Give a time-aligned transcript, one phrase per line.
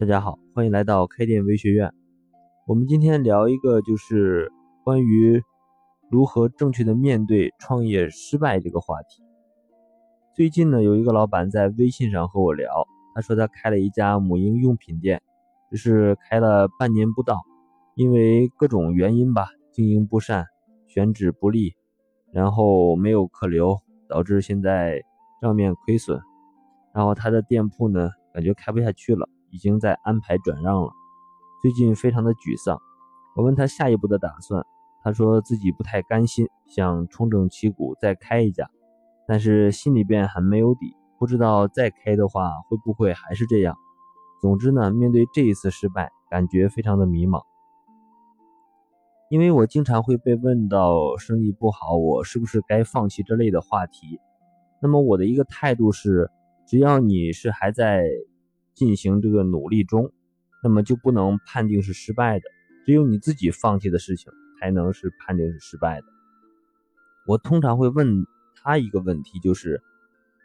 [0.00, 1.92] 大家好，欢迎来到开店微学院。
[2.66, 4.50] 我们今天聊一个，就是
[4.82, 5.42] 关于
[6.10, 9.22] 如何正确的面对创业失败这个话题。
[10.34, 12.66] 最近呢，有一个老板在微信上和我聊，
[13.14, 15.20] 他说他开了一家母婴用品店，
[15.70, 17.38] 只是开了半年不到，
[17.94, 20.46] 因为各种原因吧，经营不善，
[20.86, 21.74] 选址不利，
[22.32, 23.76] 然后没有客流，
[24.08, 25.02] 导致现在
[25.42, 26.18] 账面亏损，
[26.94, 29.28] 然后他的店铺呢，感觉开不下去了。
[29.50, 30.92] 已经在安排转让了，
[31.60, 32.80] 最近非常的沮丧。
[33.36, 34.64] 我问他下一步的打算，
[35.02, 38.68] 他说自己不太甘心，想重整旗鼓再开一家，
[39.26, 43.76] 但是心里边很没有底，不知道再开的话会不会还是这样。
[44.40, 47.42] 总之呢，面对这一次失败，感觉非常的迷茫。
[49.30, 54.20] 因为我经常会被问到生意不好，我是不是该放弃这类的话题。
[54.82, 56.30] 那么我的一个态度是，
[56.66, 58.04] 只要你是还在。
[58.80, 60.10] 进行这个努力中，
[60.62, 62.46] 那么就不能判定是失败的。
[62.86, 66.06] 只有你自己放弃的事情，才能是判定是失败的。
[67.26, 68.24] 我通常会问
[68.56, 69.82] 他一个问题，就是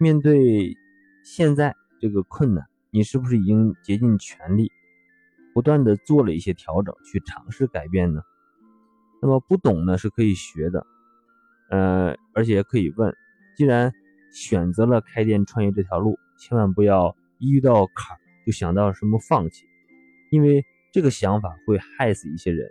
[0.00, 0.74] 面对
[1.22, 4.72] 现在这个困难，你是不是已经竭尽全力，
[5.52, 8.22] 不断的做了一些调整，去尝试改变呢？
[9.20, 10.86] 那么不懂呢是可以学的，
[11.68, 13.14] 呃，而且可以问。
[13.58, 13.92] 既然
[14.32, 18.21] 选择了开店创业这条路，千万不要一遇到坎。
[18.44, 19.64] 就想到什么放弃，
[20.30, 22.70] 因为这个想法会害死一些人。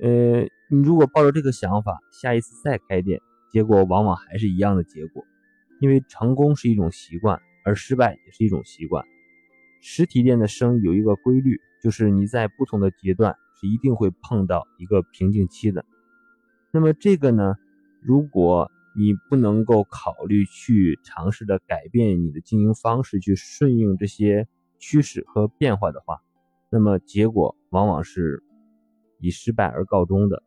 [0.00, 5.24] 呃，你如果抱着这个想法，下一次再开店，结果往往还是一样的结果。
[5.80, 9.04] 因为成功是一种习惯，而失败也是一种习惯。
[9.80, 15.84] 实体店的生意有一个规律，就是你在不同的阶段是一定会碰到一个瓶颈期的。
[16.72, 17.56] 那么这个呢，
[18.02, 24.46] 如果你不能够考虑去尝试着改变你的经营方式，去顺应这些。
[24.78, 26.20] 趋势和变化的话，
[26.70, 28.42] 那么结果往往是
[29.20, 30.42] 以失败而告终的。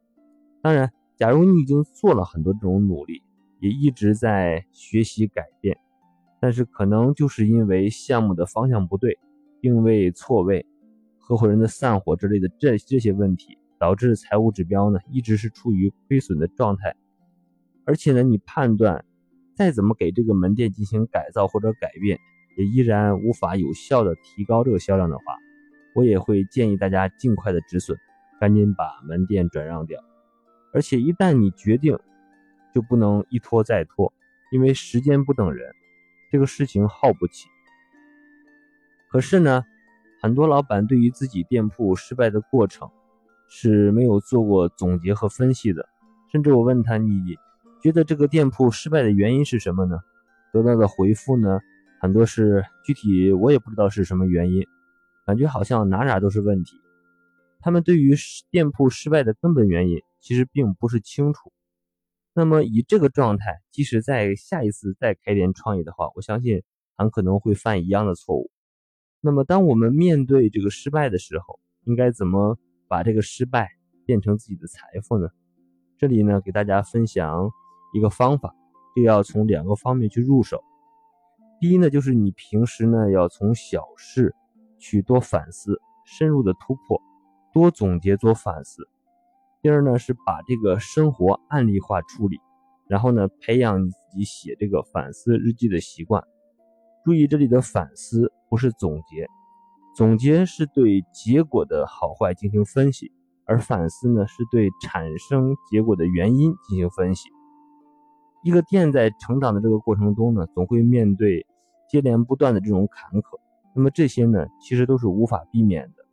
[0.62, 3.22] 当然，假如你已经做了很多这种努力，
[3.60, 5.78] 也一直在学习改变，
[6.40, 9.20] 但是可能就是因为项目的方向不对、
[9.60, 10.66] 定位错位、
[11.20, 16.96] 合伙人的散伙之类的这这些问题，导致财务指标呢一直是处于亏损的状态。
[17.86, 19.04] 而且呢，你判断
[19.56, 22.20] 再怎么给这个门店进行改造或者改变。
[22.56, 25.24] 也依然无法有效的提高这个销量的话，
[25.94, 27.98] 我也会建议大家尽快的止损，
[28.40, 30.02] 赶紧把门店转让掉。
[30.74, 31.98] 而且一旦你决定，
[32.74, 34.14] 就不能一拖再拖，
[34.52, 35.74] 因为时间不等人，
[36.32, 37.48] 这个事情耗不起。
[39.10, 39.64] 可是呢，
[40.22, 42.90] 很多老板对于自己店铺失败的过程
[43.50, 45.90] 是没有做过总结和分析的，
[46.32, 47.36] 甚至我问他，你
[47.82, 50.00] 觉得这个店铺失败的原因是什么呢？
[50.54, 51.60] 得到的回复呢？
[52.02, 54.66] 很多是具体我也不知道是什么原因，
[55.28, 56.76] 感觉好像哪哪都是问题。
[57.60, 58.16] 他们对于
[58.50, 61.54] 店铺失败的根本原因其实并不是清楚。
[62.34, 66.64] 那么以这个状态，即使在下一次再开店创业的话，我相信
[66.98, 68.50] 很可能会犯一样的错误。
[69.20, 72.58] 那么当我们面对这个失败的时候，应该怎么
[72.88, 73.70] 把这个失败
[74.08, 75.30] 变成自己的财富呢？
[76.00, 77.52] 这里呢，给大家分享
[77.94, 78.56] 一个方法，
[78.96, 80.64] 就要从两个方面去入手。
[81.62, 84.34] 第一呢，就是你平时呢要从小事
[84.80, 87.00] 去多反思，深入的突破，
[87.54, 88.90] 多总结，多反思。
[89.62, 92.40] 第二呢，是把这个生活案例化处理，
[92.88, 96.24] 然后呢培养你自己写这个反思日记的习惯。
[97.06, 99.28] 注意这里的反思不是总结，
[99.96, 103.12] 总结是对结果的好坏进行分析，
[103.46, 107.30] 而反思呢是对产生结果的原因进行分析。
[108.44, 111.46] 一个店在成长的这个过程中呢，总会面对。
[111.92, 113.38] 接连不断的这种坎坷，
[113.76, 116.06] 那么这些呢，其实都是无法避免的，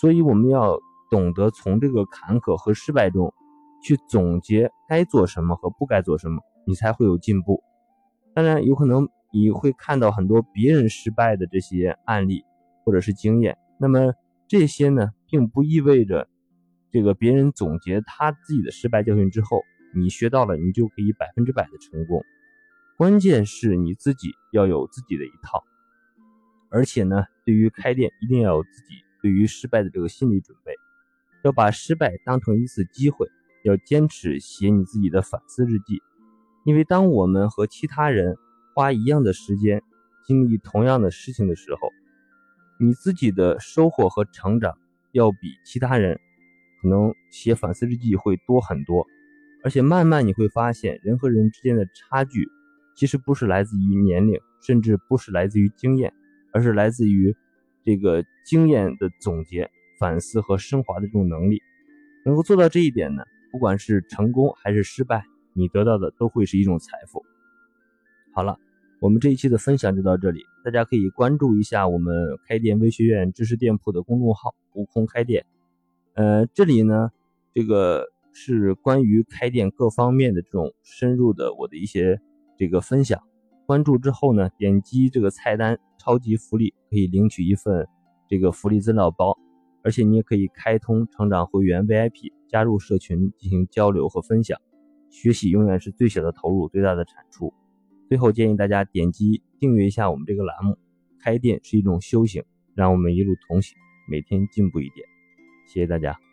[0.00, 0.76] 所以我们要
[1.12, 3.32] 懂得从这个坎坷和失败中
[3.84, 7.62] 去总结该做什么和不该做什么，你才会有进步。
[8.34, 12.44] 当然，有可能你会看到很多别人失败的这些案例
[12.84, 14.12] 或者是经验，那么
[14.48, 16.26] 这些呢，并不意味着
[16.90, 19.62] 这个别人总结他自己的失败教训之后，
[19.94, 22.22] 你学到了，你就可以百分之百的成功。
[23.02, 25.64] 关键是你自己要有自己的一套，
[26.70, 30.72] 而且呢，对于开店一定要有自己对于失败的这个心理准备，
[31.42, 33.26] 要把失败当成一次机会，
[33.64, 36.00] 要坚持写你自己的反思日记。
[36.64, 38.36] 因为当我们和其他人
[38.72, 39.82] 花一样的时间
[40.24, 41.88] 经历同样的事情的时候，
[42.78, 44.78] 你自己的收获和成长
[45.10, 46.20] 要比其他人
[46.80, 49.04] 可能写反思日记会多很多，
[49.64, 52.48] 而且慢慢你会发现人和人之间的差距。
[52.94, 56.12] 其实不是来自于年龄，甚至不是来自于经验，
[56.52, 57.34] 而是来自于
[57.84, 61.60] 这个经验的总结、反思和升华的这种能力。
[62.24, 65.24] 能够做到这一点呢，不管是成功还是失败，
[65.54, 67.24] 你得到的都会是一种财富。
[68.32, 68.56] 好了，
[69.00, 72.14] 我们这一期的分享就到这里，大家可以关注一下我们
[72.46, 75.44] 开店微学院知识店铺的公众号“悟空开店”。
[76.14, 77.10] 呃，这里呢，
[77.52, 82.20] 这个是关于开店各方面的这种深入的我的一些
[82.56, 83.20] 这个分享。
[83.66, 87.86] 关注之后呢，点击这个菜单“超级福利”，可以领取一份
[88.28, 89.38] 这个福利资料包，
[89.82, 94.58] 而且你也可以开通成长会员 VIP，加入社群进行交流和分享。
[95.10, 97.52] 学习永远是最小的投入，最大的产出。
[98.08, 100.76] 最后建议大家点击订阅一下我们这个栏目。
[101.20, 102.42] 开店是一种修行，
[102.74, 103.76] 让我们一路同行，
[104.10, 105.06] 每天进步一点。
[105.68, 106.31] 谢谢大家。